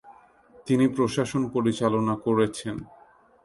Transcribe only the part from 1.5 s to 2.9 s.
পরিচালনা করেছেন।